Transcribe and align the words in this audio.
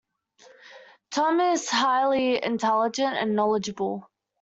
Tom 1.11 1.39
is 1.39 1.69
highly 1.69 2.43
intelligent 2.43 3.13
and 3.17 3.35
knowledgeable. 3.35 4.09